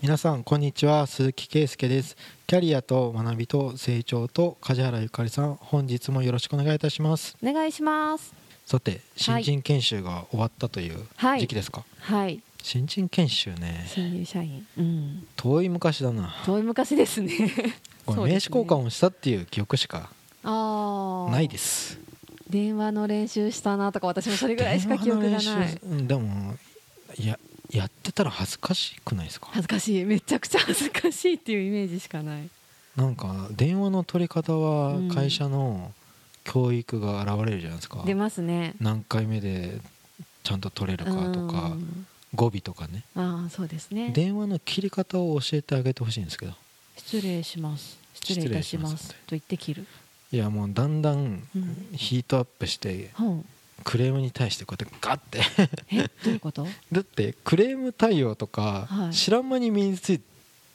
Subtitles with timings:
[0.00, 1.08] 皆さんこんにちは。
[1.08, 2.16] 鈴木圭介です。
[2.46, 7.36] キャリアと学びと成長と梶原ゆかりさん本日もよろしくお願いいたします。
[7.42, 8.32] お願いします。
[8.64, 11.40] さて新人研修が終わったというはい。
[11.40, 12.40] 時期ですか、はい。
[12.62, 13.86] 新人研修ね。
[13.88, 14.64] 新入社員。
[14.78, 15.26] うん。
[15.34, 16.32] 遠い昔だな。
[16.46, 17.32] 遠い昔ですね。
[18.06, 20.10] これ名刺交換をしたっていう記憶しか
[20.44, 21.98] ないです。
[22.48, 25.78] 電話の練習したなとか私もそれぐらいしか記憶がない。
[26.06, 26.54] でも
[27.18, 27.36] いや
[27.70, 29.48] やってたら恥ずかしくないですか？
[29.52, 30.04] 恥ずかしい。
[30.04, 32.48] めちゃくちゃ恥ずかしいっていうイメージしかない。
[32.96, 35.92] なんか電話の取り方はうん会社の
[36.44, 38.74] 教育が現れるじゃないですか、出ますね。
[38.80, 39.80] 何回目で
[40.42, 42.06] ちゃんと取れるかとかうん。
[42.34, 43.04] 語尾とかね。
[43.14, 44.10] ああそうですね。
[44.14, 46.52] 電話の切り方を教えてあげてほしいんですけど。
[46.96, 47.98] 失礼します。
[48.14, 49.10] 失礼いたします。
[49.10, 49.86] と言って切る。
[50.30, 51.88] いやもうだんだんうん。
[51.94, 53.44] ヒートアップしてほう
[53.84, 55.40] クレームに対してこうやってガッて。
[55.92, 56.66] えどういうこと？
[56.92, 59.14] だってクレーム対応とかはい。
[59.14, 60.20] 知らん間に身につい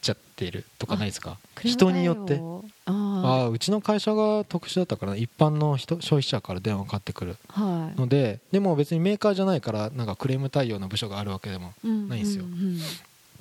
[0.01, 1.37] ちゃっているとかないですか？
[1.63, 2.39] 人によって。
[2.85, 2.91] あ
[3.25, 7.37] ああうちの会社が特殊だったから一般の人消費者から電話かかってくる。
[7.49, 7.99] あはい。
[7.99, 12.43] のででも別にメーカーじゃないからなんかクレーム対応の部署があるわけでもないんですよ。
[12.43, 12.79] うんうん。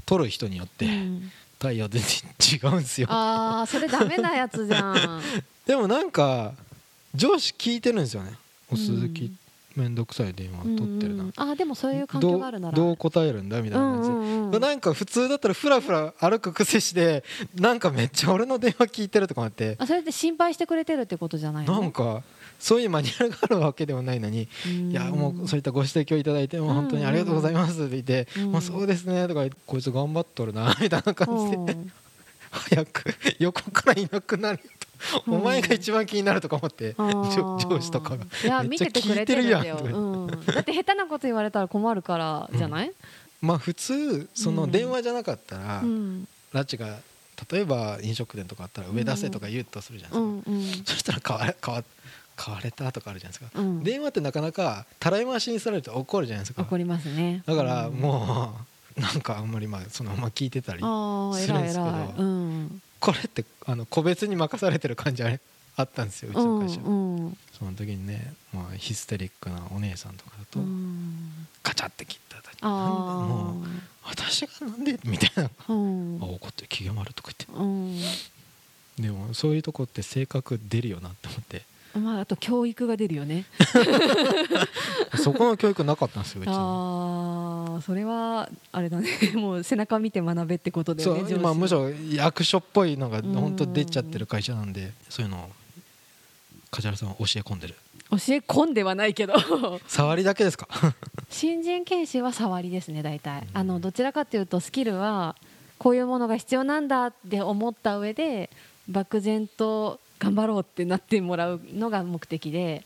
[0.06, 1.30] 取る人によってうん。
[1.58, 3.06] 対応全然違うんですよ。
[3.10, 5.22] ああそれダメなやつじゃん。
[5.66, 6.54] でもなんか
[7.14, 8.32] 上司聞いてるんですよね。
[8.70, 9.30] お鈴木う
[9.76, 12.76] んめんどくさい電話取ってるな、うんうんあーでもそういう環境があるなら。
[12.76, 14.08] どう答えるんだみたいな感じ。
[14.08, 14.60] で、うんうんうん。
[14.60, 19.76] なんか普通だったらふらふら歩く癖してなんかめっちゃ俺の電話聞いてるとかなって。
[19.78, 21.80] あそれって心配してくれてるってことじゃないの？
[21.80, 22.22] なんか
[22.58, 24.90] そういうマニュアルがあるわけではないのにうん。
[24.90, 28.52] いやもうそういったご指摘をいただいてもう本当にありがとうございますって言ってうん。
[28.52, 31.56] まあそうですねとかこいつ頑張っとるなみたいな感じで。
[31.56, 31.92] うん。
[32.52, 33.04] 早く
[33.38, 34.60] 横からいなくなる
[35.26, 37.58] お前が一番気になるとか思ってあー。
[37.58, 38.24] 上上司とかが。
[38.44, 42.92] いや見ててくれてるんだようん、だって下手なこと言われたら困るからじゃない、
[43.40, 46.28] まあ普通その電話じゃなかったらうん。
[46.52, 46.98] 拉致が
[47.50, 50.84] 例えば飲食店とかあったら上出せとか言うとするじゃなういですか、んうん。
[50.84, 51.84] そしたら買われ買わ
[52.36, 53.82] 買われたとかあるじゃないですか、うん。
[53.82, 56.62] 電話ってなかなかたらい回しにされると怒るじゃないですか。
[56.62, 57.42] 怒りますね。
[57.46, 57.94] だからうん。
[57.94, 58.54] も
[58.96, 61.84] うなんかあんまりまあそのまま聞いてたりするんですけど
[63.02, 65.40] これってあの個別に任されてる感じあれ
[65.76, 67.38] あったんですようちの会社、うんうん。
[67.58, 71.46] その時にね、まあ、ヒステリックなお姉さんとかだと、うん。
[71.64, 73.68] ガチャって切った時あなんでもう
[74.04, 76.18] 私がなんでみたいな、あうん。
[76.22, 77.98] あ怒って機嫌悪いとか言っうん。
[78.96, 81.62] てでもそういうとこって性格出るよなって思って
[81.98, 83.44] まああと教育が出るよね。
[85.22, 87.74] そこの教育なかったんですようちの。
[87.74, 89.08] ああそれはあれだね。
[89.34, 93.32] もう背中見て学べってことだよねそう今むしろ役所っぽいのがうん。
[93.34, 95.50] 本当出ちゃってる会社なんでそういうのを
[96.70, 97.74] 梶原さんは教え込んでる。
[98.10, 99.34] 教え込んではないけど。
[99.86, 100.68] 触りだけですか？
[101.30, 103.48] 新人研修は触りですね大体、うん。
[103.54, 105.36] あのどちらかというとスキルは
[105.78, 108.50] こういうものが必要なんだって思った上で
[108.88, 112.84] 漠然と頑張ろうってなってもらうのが目的で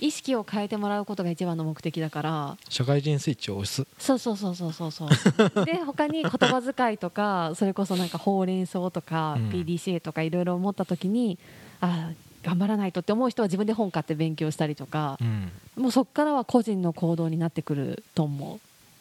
[0.00, 2.56] 意識を変えてもらうことが一番の目的だから。
[2.68, 3.86] 社会人スイッチを押す。
[3.98, 5.08] そうそうそうそうそうそう。
[5.64, 9.50] で他に言葉遣いとかそれこそなんかほうれん草とかうん。
[9.50, 11.38] PDCA とかいろいろ思った時に、
[11.80, 15.52] ああ頑張らないとって思う人は自分で本買って勉強したりとかう、ん。
[15.76, 18.60] もうそこからは個人の行動になってくると思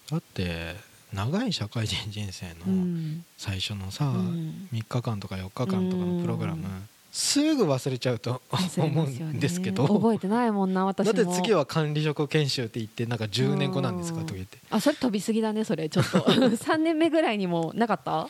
[0.09, 0.75] だって
[1.11, 2.55] 長い社会人人生う。
[2.67, 3.25] うのん。
[3.37, 4.69] 最初のさ、うん。
[4.71, 8.41] 3日間とか4日間とかのプログラム、うんすぐ忘れちゃうと
[8.75, 9.87] 思うんですけど。
[9.87, 11.13] 覚えてないもんな私も。
[11.13, 14.25] だって次は管理職研修って言ってなんか10年後なんですかうん。
[14.25, 14.57] とか言って。
[14.71, 15.87] あそれ飛びすぎだねそれ。
[15.89, 16.17] ちょっと。
[16.25, 18.27] 3年目ぐらいにもなかった？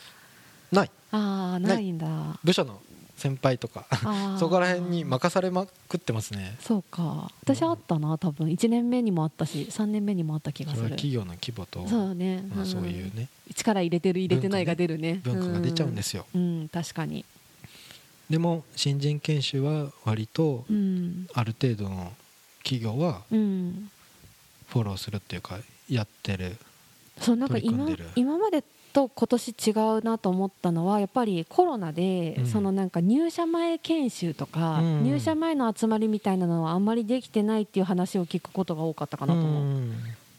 [0.74, 0.92] ない。
[1.12, 2.38] ああないんだ。
[2.44, 2.82] 部署の
[3.16, 3.86] 先輩とか。
[4.38, 6.58] そこら辺に任されまくってますね。
[6.60, 7.32] そうか。
[7.42, 8.50] 私あったな多分。
[8.50, 10.90] 1年目にもあったし3年目にもあった気がする。
[10.90, 13.30] 企業の規模とそうね、まあ、んそういうね。
[13.56, 15.22] 力入れてる入れてないが出るね。
[15.24, 17.24] 文化が出ちゃうんですよ、うん、うん確かに
[18.34, 21.28] でも新人研修は割とうん。
[21.36, 22.12] ある程度の
[22.64, 23.92] 企業はうん。
[24.70, 26.56] フォローするっていうかやってる
[27.20, 32.48] そうなんか今今までと今年違うなと思ったのはやっぱりコロナで、うん。
[32.48, 35.04] そのなんか入社前研修とか、うん。
[35.04, 39.94] 入社前の集まりみたいなのはあんまりできてないっていう話を聞くことが多かったかなと思う、うん。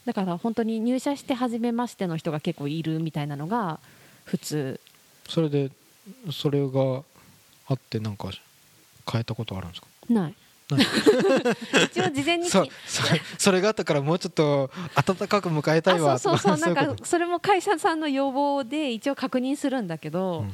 [0.05, 3.79] だから本当に入社して初めましての人が結構いるみたいなのが
[4.25, 4.81] 普通。
[5.29, 5.71] それで
[6.29, 7.03] それが
[7.67, 8.29] あってなんか
[9.11, 9.87] 変えたことあるんですか？
[10.09, 10.33] ない。
[11.91, 12.49] 一応事前にき。
[12.49, 13.03] そうそ
[13.37, 16.73] それがあったからもうちょっと温かく迎えたいわあそうそうそう。
[16.75, 20.53] なんかそれも会社さんの要望で一応確認するんだけど、うん。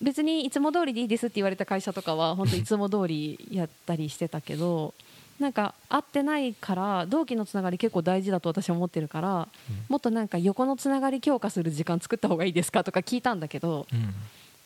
[0.00, 4.94] 別にいつも通りでいいですって言われた会社とかは本当いつも通りやったりしてたけど
[5.38, 9.48] なんか会ってないから同期のつながり結構大事だと私は思ってるから、
[9.88, 14.14] もっとなんか横のつながり強化する時間作った方がいいですかとか聞いたんだけど、うん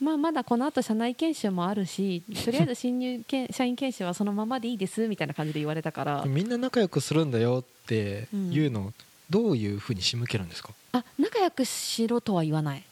[0.00, 6.24] まあ、まだこの後社内研修もあるしとりあえず新入け 社員研修はそのままでいいですみたいな感じで言われたから。
[6.26, 8.92] みんな仲良くするんだよっていうのを
[9.30, 12.84] どういうふうに仕向けるんですか、あ仲良くしろとは言わない。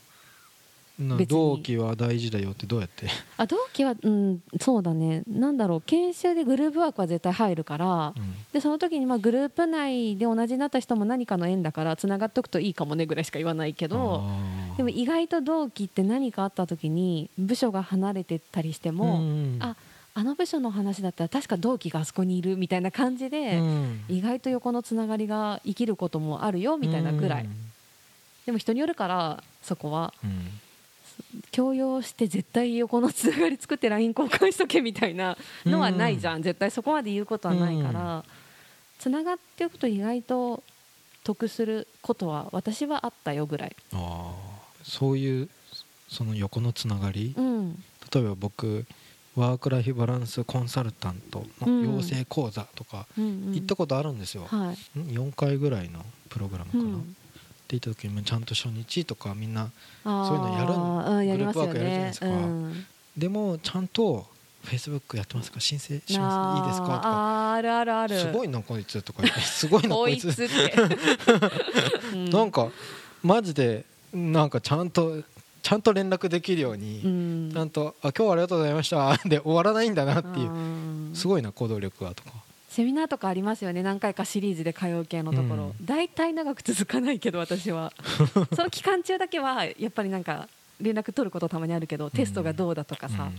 [1.26, 5.24] 同期は大事だよってどうやって、 あ同期はうんそうだね。
[5.28, 5.80] なんだろう。
[5.80, 8.34] 研修でグループワークは絶対入るからうん。
[8.52, 19.76] でその時にまあグループ内で同じになった人も何かの縁だからつながっとくといいかもねぐらいしか言わないけどあーでも意外と同期って何かあった時に部署が離れてたりしても、うんあ
[20.16, 24.04] あの部署の話だったら確か同期があそこにいるみたいな感じで、うん。
[24.08, 27.50] 意外と横のつながりが生きることもあるよみたいなぐらい、うん。
[28.46, 30.14] でも人によるからそこは。
[30.22, 30.60] うん。
[31.50, 38.24] 強要して絶対横のつながり作って LINE 交換しとけみたいなのはないじゃん、絶対そこまで言うことはないから、
[38.98, 40.62] つながっておくと意外と
[41.22, 44.53] 得することは私はあったよぐらい、あー
[44.84, 45.48] そういう
[46.08, 47.82] その横のつながり、うん、
[48.14, 48.86] 例えば僕
[49.34, 57.00] ワーク・ライフ・バランスコンサルタントの養成講座とかうんうん行ったことあるんですよ、はい、ん？4回ぐらいのプログラムかな、っうん、
[57.66, 59.70] て言った時にもちゃんと初日とかみんな
[60.04, 62.26] そういうのやるグループワークやるじゃないねですか。
[62.26, 62.86] うん。
[63.16, 64.26] でもちゃんと
[64.64, 65.60] フェイスブックやってますか？
[65.60, 66.62] 申請します？
[66.62, 66.86] いいですか？
[66.86, 67.54] とか。
[67.54, 68.18] あるあるある。
[68.20, 70.26] すごいなこいつとかすごいなここいつ
[72.32, 72.68] なんか
[73.22, 73.84] マジで
[74.14, 75.22] なんかちゃんと
[75.62, 77.50] ちゃんと連絡できるように、うん。
[77.52, 82.30] ちゃんと「あ今日はありがとうございました」 で終わらないんだなっていううんすごいな行動力がとか。
[82.68, 85.86] セミナーとかありますよね何回かシリーズで通う系のところ、うん。
[85.86, 87.92] 大体長く続かないけど私は。
[88.54, 90.48] その期間中だけはやっぱりなんか
[90.80, 93.30] 連絡取ることたまにあるけどテストがどうだとかさ、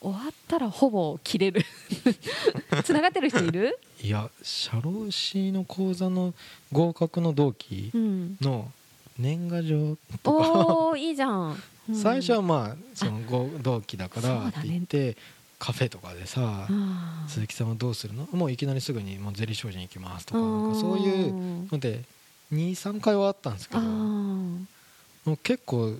[0.00, 1.64] 終わったらほぼ切れる。
[2.84, 6.34] つながってる人いる、うんいや社労士の講座の
[6.70, 8.70] 合格の同期うん、の
[9.18, 10.52] 年賀状とか。
[10.64, 11.56] おーいいじゃん、
[11.88, 11.94] うん。
[11.94, 15.16] 最初はまあそのご同期だからって言って
[15.58, 16.68] カフェとかでさ
[17.28, 18.28] 鈴木さんはどうするの？
[18.32, 22.04] もういきなりすぐにもうゼリー精進行きますとかうんなんかそういうので
[22.52, 23.90] 23回はあったんですけあどー。
[23.90, 24.66] も
[25.26, 25.94] う結構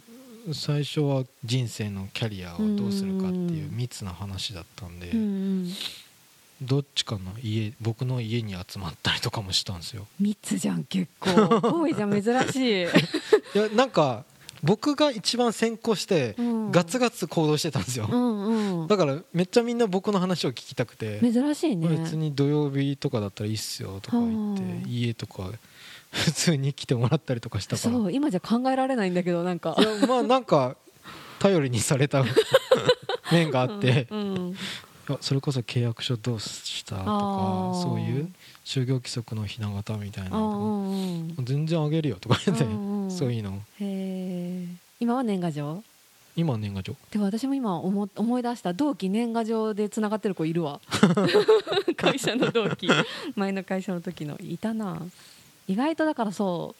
[0.53, 3.77] 最初は人生のキャリアをどうするかっていううん。
[3.77, 5.23] 密な話だったんでうんう
[5.63, 5.73] ん
[6.63, 10.07] どっちかの家僕の家に集まったりとかもしたんですよ。
[10.19, 11.31] 密じゃん結構。
[11.83, 12.87] 多いじゃん珍しい、 い
[13.55, 14.25] やなんか
[14.63, 16.71] 僕が一番先行してうん。
[16.73, 18.09] ガツガツ行動してたんですよ。
[18.11, 18.89] うんうん。
[18.89, 21.21] だからめっちゃみんな僕の話を聞きたくて。
[21.21, 21.89] 珍しいね。
[21.89, 24.89] 別に土曜日とかだったらいいっすよとか言ってはあ。
[24.89, 25.51] 家とか
[26.11, 27.95] 普通に来てもらったりとかしたから。
[27.95, 29.77] そう今じゃ考えられないんだけどなんか。
[29.79, 30.77] いやまあなんか
[31.39, 32.25] 頼りにされた
[33.31, 34.57] 面があって、うん
[35.21, 38.33] それこそ契約書どうしたとあかーそういう
[38.65, 40.93] 就業規則のひな形みたいなの。
[41.45, 42.65] 全然あげるよとか言って
[43.17, 43.53] そういうの。
[43.53, 44.67] へえ
[45.01, 45.83] 今は年賀状？
[46.37, 46.97] 今は年賀状。
[47.11, 50.81] でも私も今思思い出した同期年賀状でつながってる子いるわ。
[51.97, 52.89] 会社の同期。
[53.35, 55.01] 前の会社の時のいたな。
[55.69, 56.75] 意外とだからそ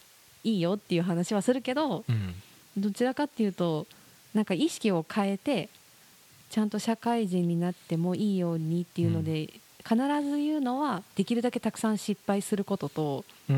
[0.45, 2.35] ういいよっていう話はするけどうん。
[2.77, 3.87] どちらかっていうと
[4.35, 5.71] なんか意識を変えて
[6.51, 9.51] ちゃんと社会人になってもいいようにっていうので、
[9.87, 13.53] 必ず言うのはできるだけたくさん失敗することと、あ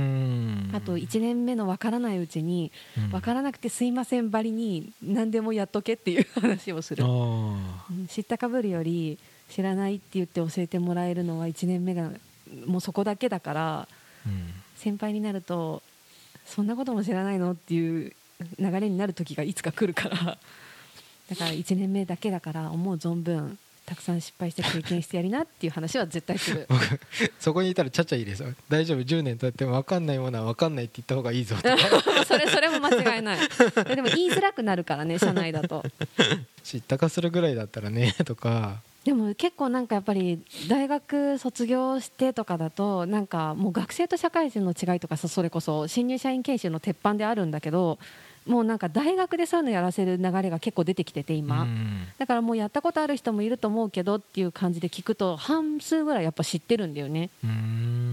[0.80, 3.10] と1年目の分からないうちにうん。
[3.10, 7.02] 分からなくてすいませんばりに何でもやっとけっていう話をする、
[8.08, 12.10] 知ったかぶるより知らないって言って教えてもらえるのは1年目が
[12.66, 13.88] もうそこだけだから
[14.76, 15.82] 先輩になると
[16.44, 18.12] そんなことも知らないのっていう
[18.58, 20.38] 流れになる時がいつか来るから
[21.28, 23.58] だから1年目だけだから思う存分
[23.88, 26.66] たくさん失敗して経験してやりなっていう話は絶対する。
[26.68, 27.00] 僕
[27.40, 31.56] そこにいたらちゃちゃいいですよ大丈夫10年経っても分かんないものは分かんないって言った方がいいぞ
[32.28, 33.38] それそれも間違いない。
[33.94, 35.82] でも言いづらくなるからね社内だと。
[36.62, 38.82] 知ったかするぐらいだったらねとか。
[39.04, 47.98] でも結構なんかやっぱり大学卒業してとかだとなんかもう学生と社会人の違いとかさそれこそ新入社員研修の鉄板であるんだけど
[48.48, 52.06] もうなんか大学でそういうのやらせる流れが結構出てきてて今、うん。
[52.18, 57.28] だからもうやったことある人もいると思うけどっていう感じで聞くと半数ぐらいやっぱ知ってるんだよね。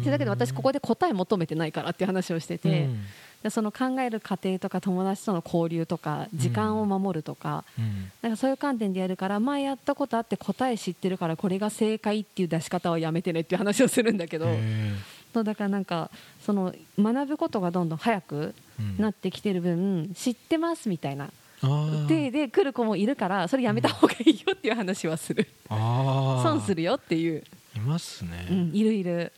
[0.06, 3.02] だけど私ここで答え求めてないからっていう話をしてて、うん。
[3.44, 8.12] でその考える過程とか友達との交流とか時間を守るとか、うん。
[8.22, 14.48] なんかそういう観点でやるから前やったことあって答え知ってるからこれが正解っていう出し方はやめてねっていう話をするんだけど。
[14.50, 16.10] へそうだからなんか
[16.46, 21.30] その学ぶことがどんどん早くーうんなってきてる分知ってますみたいな
[21.62, 22.08] あー。
[22.08, 25.46] でで来る子もいるからそれやめた方がいいよっていう話はする。
[25.68, 26.44] あー。
[26.44, 27.44] 損するよっていう。
[27.76, 29.34] いますね、うん、いるいる。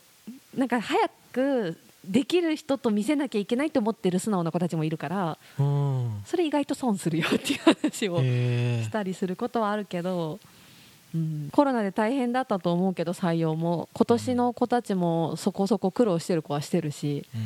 [0.56, 1.00] なんか早
[1.32, 6.22] くできる人と見せなきゃいけないと思ってる素直な子たちもいるからうん。
[6.24, 10.38] それ意外と損するよっていう話をへしたりすることはあるけど、
[11.14, 17.44] うん、コロナで大変だったと思うけど採用も今年の子たちもそこそこ苦労してる子はしてるし、えうん。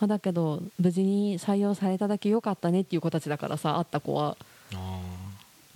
[0.00, 4.36] まあだけど無事に採用されただけ良かったねっていう子たちだからさ会った子は。
[4.74, 5.22] あ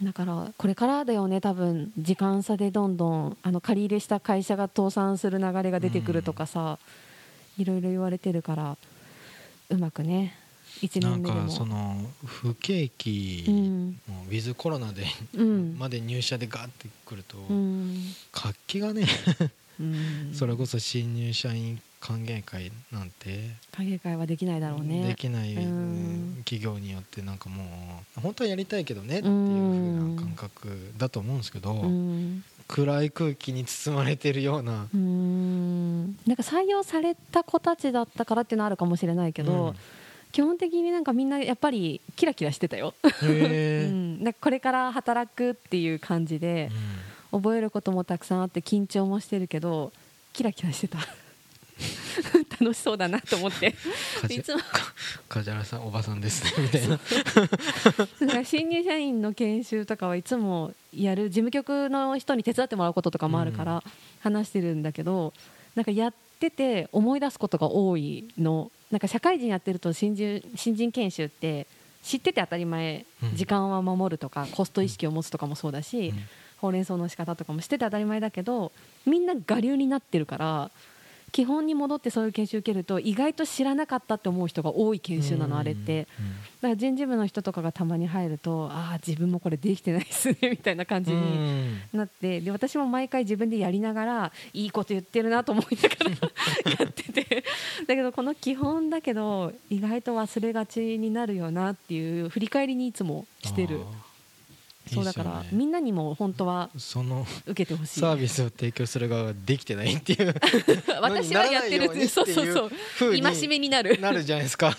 [0.02, 6.78] だからこれからだよね多分時間差でどんどんあの借り入れした会社が倒産する流れが出てくるとかさ、
[7.56, 8.76] いろいろ言われてるから
[9.70, 10.34] うまくね
[10.82, 11.46] 1ーなん年目でも。
[11.46, 14.00] かその不景気、うん。
[14.08, 15.76] もうウィズコロナでうん。
[15.78, 17.96] まで入社でガーってくると、うん。
[18.32, 19.06] 活気がね、
[19.80, 20.32] うん。
[20.34, 25.08] それこそ新入社員歓迎会なんて影会はできないだろうね。
[25.08, 25.62] できない、うん。
[25.62, 27.64] うん企業によってなんかも
[28.16, 32.44] う本当はやりたいけどねっていう風な感覚だと思うんですけど、うん。
[32.68, 36.16] 暗い空気に包まれてるようなうん。
[36.26, 39.74] なんか採用された子たちだったからっていうのはあるかもしれないけど、
[40.36, 46.70] 基本的になんかみんなやっぱりキラキラしてたよ、うん、なんかこれから働くっていう感じで
[47.32, 49.92] 覚えることもたくさんあって緊張もしてるけど
[50.34, 50.98] キラキラしてた。
[52.60, 53.74] 楽しそうだなと思って。
[54.30, 54.60] いつも。
[55.28, 56.96] 梶原さんおばさんですね みたいな。
[56.96, 63.82] だから新入社員の研修とかはいつもやる事務局の人に手伝ってもらうこととかもあるから
[64.20, 65.32] 話してるんだけど、
[65.74, 71.66] なんかやってて思い出すことが多いのなんか社会人やってると新人新人研修って
[72.02, 73.36] 知ってて当たり前、うん。
[73.36, 76.16] 時間は守るとかコスト意識を持つとかもそうだし、うん。
[76.58, 78.72] ほうれん草の仕方とかも知ってて当たり前だけど
[79.04, 80.70] みんな我流になってるから
[81.32, 86.06] 基本に戻ってそういう研修受けると意外と知らなかったって思う人が多い研修なのあれって。
[86.62, 91.20] だから人事部の人とかがたまに入るとああ自分もこれできてないっすね みたいな感じうん。
[91.20, 92.40] になって。
[92.40, 95.96] で私も毎回自分でやりながらいいこと言ってるなと思いなが
[96.70, 97.44] ら やってて。
[97.86, 103.80] だけどこの基本だけど意外と忘れがちになるよなっていう振り返りにいつもしてる
[104.92, 108.00] そうだからみんなにも本当はその受けてほしい。
[108.00, 110.34] サービスを提供する側ができてないっていう。
[111.00, 113.20] 私はやってるってそうそうそう。
[113.20, 114.00] 戒めになる。
[114.00, 114.76] なるじゃないですか。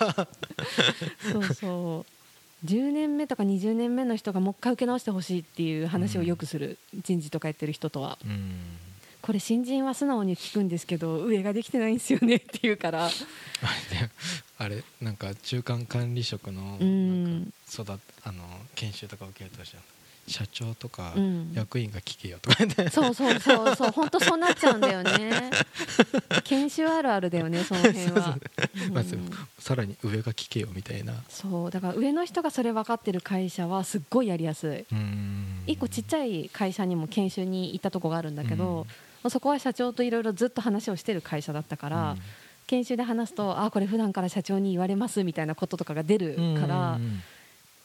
[1.32, 2.66] そうそう。
[2.66, 8.18] 10年目とか20年目の人がもう一回受け直してほしいっていう話をよくする、人事とかやってる人とは。
[8.26, 8.56] うん。
[9.22, 13.10] これ新人は素直に聞くんですけど上ができてないんですよねって言うから。
[14.58, 17.52] あれなんか中間管理職のうんなんか
[17.84, 18.44] 育っあの
[18.76, 19.78] 研修とか受けるとした。
[19.78, 19.84] ら
[20.28, 21.52] 社長とかうん。
[21.54, 23.92] 役員が聞けよとか言って、そうそうそうそう。
[23.92, 25.50] 本当そうなっちゃうんだよね。
[26.44, 28.38] 研修あるあるだよね その辺は。
[28.92, 29.30] まずうん。
[29.60, 31.14] さらに上が聞けよみたいな。
[31.30, 31.72] そう。
[31.72, 34.86] だから上の人がそれ分かってる会社はすっごいやりやすい。
[34.92, 35.64] うん。
[35.66, 38.86] 一個ちっちゃい会社にも研修に行ったとこがあるんだけど、
[39.30, 42.18] そこは社長といろいろずっと話をしてる会社だったから、
[42.68, 47.22] 研修で話すとあこれ普段から社長に言われますみたいなこととかが出るうんからう、ん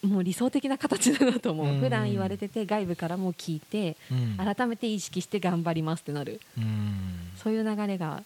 [0.02, 1.80] もう理想的な形だなと思う、うん。
[1.80, 4.36] 普段言われてて外部からも聞いてうん。
[4.36, 6.40] 改めて意識して頑張りますってなる。
[6.58, 7.02] うん。
[7.42, 8.22] そういう流れが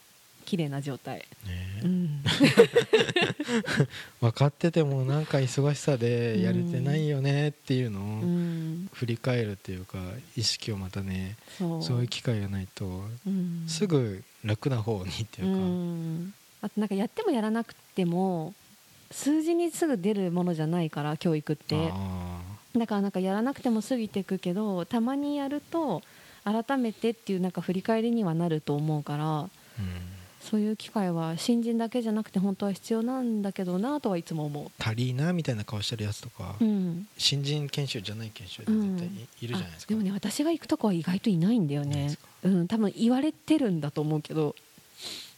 [0.46, 1.24] 綺麗な状態、ね。
[1.82, 2.22] うん、
[4.20, 9.98] 分かっててもなんか忙しさでやれてないよねっていうのうをん、振り返るっていうか
[10.36, 12.00] 意識をまたねそう。
[12.02, 13.64] いう機会がないとうん。
[13.66, 16.34] すぐ楽な方にっていううかん。
[16.62, 18.54] あとなんかやってもやらなくても
[19.10, 21.90] 数字にすぐ出るものじゃないから教育って。
[21.92, 22.40] あ
[22.78, 26.02] だからなんかやらなくても過ぎていくけどたまにやると
[26.44, 29.48] 改めてっていうなんか振り返りにはなると思うからーうん。
[30.46, 39.94] そういう機会は新人だけじゃなくて本当は必要なんだけどなとはいつも思足りーなみたいな顔してるやつとか、う、うん、新人研修じゃない研修で絶対い,、いるじゃないですか。
[39.94, 42.16] あでもね私が行くとこは意外といないんだよね。
[42.44, 44.54] うん多分言われてるんだと思うけど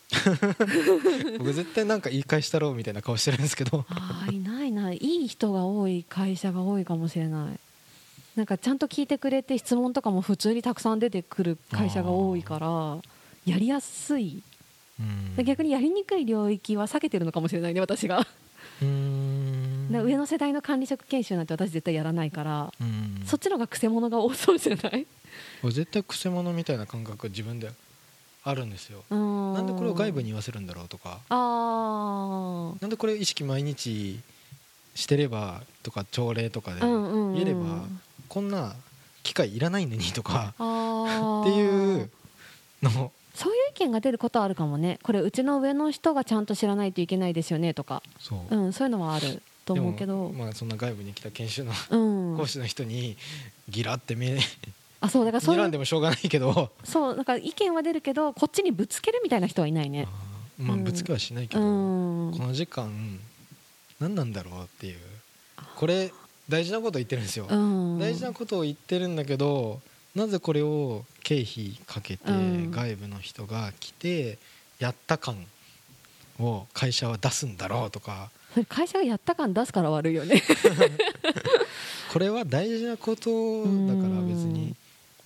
[1.38, 3.84] 僕絶対なんか言い返したろうみたいな顔してるんですけど。
[3.88, 4.96] ああいないない。
[4.96, 7.58] い人が多い会社が多いかもしれない。
[8.36, 12.98] なんかちゃんと聞いてくれて質問とかも普通にたくさん出てくる会社が多いから
[13.44, 14.42] やりやすい。
[15.44, 18.26] 逆にやりにくい領域は避けてるのかもしれないね私が、
[18.82, 23.22] 上の世代の管理職研修なんて私絶対やらないから、うん。
[23.26, 25.06] そっちの方がくせ者が多そうじゃない？
[25.62, 27.70] 俺絶対くせ者みたいな感覚が自分で
[28.48, 29.04] あるんですよ。
[29.10, 31.18] ななんでこれを外部に言わせるんだろうとか。
[31.28, 34.18] あなんでこれ意識毎日
[34.94, 37.84] してればとか朝礼とかで言えれば
[38.28, 38.74] こんな
[39.22, 40.54] 機会いらないのにとか。
[40.56, 42.10] っていう
[42.82, 43.12] の。
[43.34, 44.98] そういう意見が出ることはあるかもね。
[45.02, 48.56] これうちの上の人がちゃんと知らないといけないですよねとか、そう。
[48.56, 50.30] うん、そういうのはあると思うけど。
[50.30, 52.36] まあそんな外部に来た研修のうん。
[52.36, 53.16] 講師の人に
[53.68, 54.38] ギラって目
[55.00, 60.08] あそうだからそうんうでもしょうがないけど、そうなんか意見は出るけどこっちにぶつけるみたいな人はいないね。
[60.58, 60.84] まあうん。
[60.84, 62.32] ぶつけはしないけうど、ん。
[62.36, 63.20] この時間
[64.00, 64.98] 何なんだろうっていう。
[65.76, 66.12] これ
[66.48, 67.98] 大事なこと言ってるんですよ、うん。
[67.98, 69.80] 大事なことを言ってるんだけど
[70.16, 72.70] なぜこれを経費かけてうん。
[72.72, 74.38] 外部の人が来て
[74.80, 75.46] やった感
[76.40, 78.30] を会社は出すんだろうとか。
[78.68, 80.42] 会社がやった感出すから悪いよね。
[82.12, 83.30] これは大事なこと
[83.62, 84.52] だから別うん。
[84.54, 84.74] に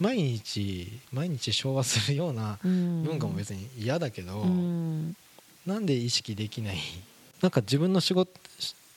[0.03, 5.17] 毎日毎日昭和するような文文化も別に嫌だけど、うん。
[5.65, 6.77] なんで意識できない？
[7.41, 8.31] なんか自分の仕事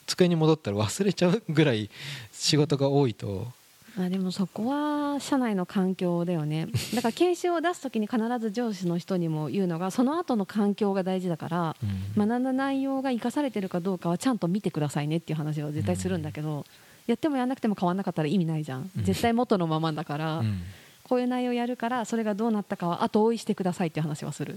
[0.08, 1.90] 机に戻ったら忘れちゃうぐらい
[2.32, 3.48] 仕事が多いと。
[3.96, 6.68] まあでもそこは社内の環境だよね。
[6.96, 11.76] だから研修を出す時に必ず上司の人にも言うのがその後の環境が大事だから
[12.18, 16.66] 学んだ内容が生かされてるかどうかはちゃんと見てくださいねっていう話を絶対するんだけど、
[17.08, 19.04] やってもやんなくても変わんなかったら意味ないじゃん、うん。
[19.06, 20.64] 絶対元のままだから、うん
[21.08, 24.56] こういう内容やるからそれがどうなったかは後追いしてくださいっていう話はする、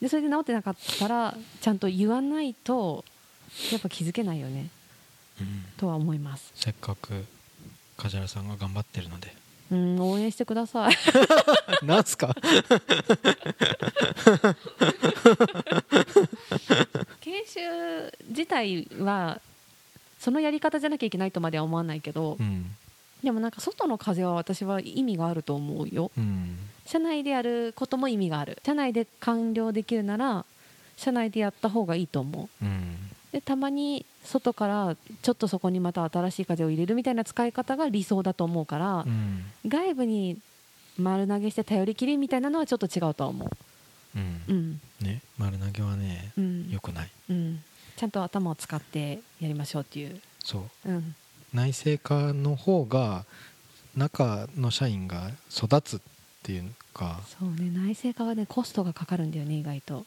[0.00, 3.04] でそれで治ってなかったらちゃんと言わないと
[3.72, 4.68] やっぱ気づけないよね。
[5.40, 5.64] うん。
[5.76, 6.52] とは思います。
[6.54, 7.24] せっかく
[7.96, 9.34] 梶原さんが頑張ってるので。
[9.68, 10.94] うん応援してください。
[11.84, 12.32] なんすか？
[17.20, 19.40] 研修自体は
[20.20, 22.76] そのやり方じゃなきゃいけないとまでは思わないけど、うん
[23.26, 26.12] でもなんか外の風は私は意味があると思うよ。
[26.16, 26.56] うん。
[26.84, 28.56] 社内でやることも意味がある。
[28.64, 30.44] 社内で完了できるなら
[30.96, 32.64] 社内でやった方がいいと思う。
[32.64, 32.96] うん。
[33.32, 39.42] でたまに外からちょっとそこにまた新しい風を入れるみたいな使い方が理想だと思うからう、ん。
[39.66, 40.38] 外部に
[40.96, 43.48] 丸投げして頼りきりみたいなのはちょっと違うとは思う。
[43.48, 44.20] う
[44.52, 44.80] うんん。
[45.00, 46.70] ね丸投げはねうん。
[46.70, 47.10] 良くない。
[47.28, 47.60] うん。
[47.96, 50.20] ちゃんと頭を使ってやりましょうっていう。
[50.44, 50.88] そう。
[50.88, 51.16] うん
[51.54, 53.24] 内製化の方が
[53.96, 56.00] 中の社員が育つっ
[56.42, 57.20] ていうか。
[57.38, 60.04] そうね内製化はねコストがかかるんだよね意外と。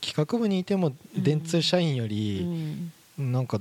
[0.00, 2.92] 企画部にいてもうん電通社員ようりん。
[3.18, 3.60] なんか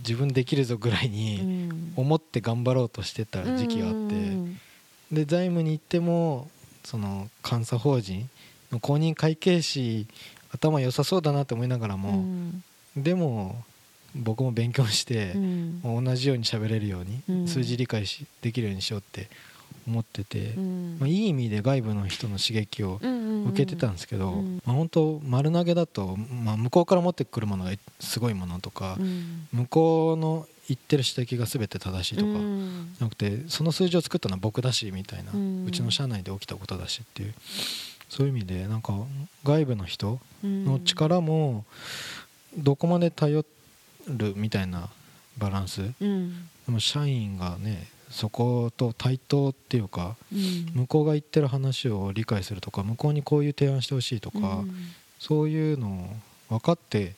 [0.00, 1.92] 自分できるぞぐらいうにん。
[1.96, 4.60] 思って頑張ろうとしてた時期があっうてん
[5.10, 6.50] で財務に行っても
[6.84, 8.28] その監査法人
[8.70, 10.06] の公認会計士
[10.52, 12.62] 頭良さそうだなって思いながらうもん。
[12.96, 13.64] でも
[14.14, 16.04] 僕も勉強してうん。
[16.04, 17.48] 同じように喋れるように、うん。
[17.48, 19.28] 数字理解しできるようにしようって
[19.86, 20.96] 思ってて、うん。
[20.98, 23.00] まあ、いい意味で外部の人の刺激を
[23.50, 24.62] 受けてたんですけど、うん。
[24.64, 29.48] まあ、本当丸投げだと、まあ、向こうから持ってくるものがすごいものとかう、ん。
[29.52, 32.90] 向こうの言ってる指摘が全て正しいとか、うん。
[32.94, 37.34] じゃなくてその数字を作ったのは僕だしみたいな、ううんちの社内で起きたことだしっていう
[38.08, 38.94] そういう意味でなんか
[39.44, 41.64] 外部の人の力も
[42.56, 43.44] どこまで頼
[44.16, 44.88] るみたいな
[45.38, 45.82] バランス。
[46.00, 46.48] うん。
[46.66, 50.70] でも社員がねそこと対等っていうかうん。
[50.74, 54.74] 向こうが言ってる話を理解するとか向こうにこういう提案してほしいとか、うん。
[55.18, 56.10] そういうの
[56.50, 57.14] を分かって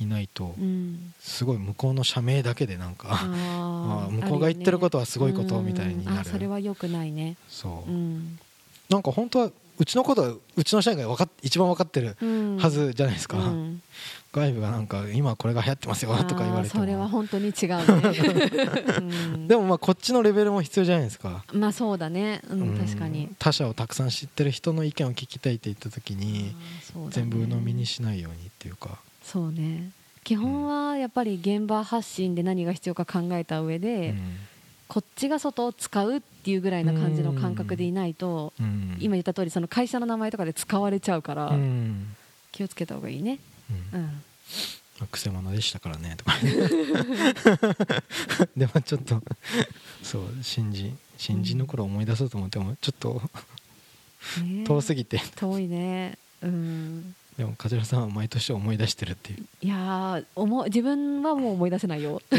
[0.00, 1.14] いないとうん。
[1.20, 6.20] すごい向こうの社名だけでなんかあ あ向こうが言ってることはすごいことみたいになる。
[6.20, 7.36] あそれは良くないね。
[7.48, 8.38] そう、うん。
[8.88, 12.56] なんか本当はうちのことはうちの社員が分かっ一番分かってるうん。
[12.58, 13.82] はずじゃないですか、うん
[14.34, 17.84] 外部がなんか今これが流行ってますよとか言われてそれはも本当に違うね。
[18.98, 19.48] うん。
[19.48, 22.40] でもまあこっちのレベルも必要じゃないですか、まあそうだね。
[22.50, 22.78] うんうん。
[22.78, 23.28] 確かに。
[23.38, 26.54] 他者をたくさん知ってる人の意見を聞きたいって言った時にね。
[27.10, 29.90] 全部鵜呑みにしないようにっていうか、そうね。
[30.24, 34.36] 基本はやっぱり現場発信で何が必要か考えた上で、うん。
[34.88, 38.96] こっちが外を使うっていうぐらいな感じの感覚でいないと、うん。
[39.00, 42.16] 今言った通りその会社の名前とかで使われちゃうから、うん。
[42.52, 43.38] 気をつけた方がいいね。
[43.70, 44.00] うん。
[44.00, 44.22] うん。
[45.10, 46.34] くせ者でしたからねとか。
[48.56, 49.22] でもちょっと
[50.02, 53.22] そう新人新人の頃思い出そうと思ってもちょっと
[54.64, 55.20] 遠すぎて。
[55.36, 56.16] 遠いね。
[56.42, 59.44] うんでも梶原さんは毎年思い出してるっていう。
[59.60, 62.22] いやー思う自分はもう思い出せないよ。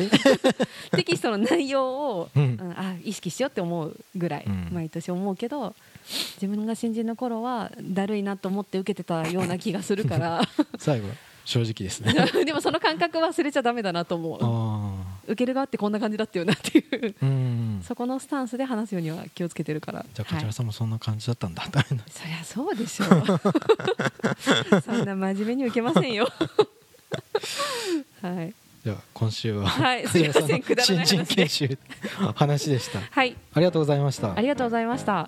[0.96, 2.44] テキストの内容を、うん。
[2.44, 4.70] うんあ意識しようって思うぐらい、うん。
[4.72, 5.76] 毎年思うけど
[6.42, 10.42] 自分が新人の頃はだるいなと思って受けてたような気がするから。
[10.80, 11.10] 最後
[11.46, 12.14] 正直ですね。
[12.44, 14.40] でもその感覚忘れちゃダメだなと思う。
[14.42, 14.95] あ
[15.28, 17.16] 受ける側ってこんな感じだったよなっていう。
[17.84, 20.06] そこのスタンスで話すようには気をつけてるから。
[20.14, 20.44] じゃあ梶はい。
[20.44, 23.10] 原さんもそんな感じだったんだ、大変だそりゃそうでしょう。
[24.82, 26.28] そんな真面目に受けませんよ。
[28.22, 28.54] はい。
[28.84, 30.08] じゃあ今週は、はい。
[30.10, 30.62] すいません。
[30.62, 31.78] くだらない話で新人研修。
[32.36, 33.36] 話でしたはい。
[33.54, 34.36] ありがとうございました。
[34.36, 35.28] ありがとうございました。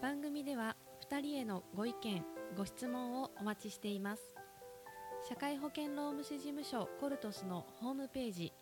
[0.00, 0.76] 番組では
[1.10, 2.24] 2人へのご意見
[2.56, 4.22] ご質問をお待ちしています。
[5.28, 8.52] 社会保険労務士事務所コルトスのホームページ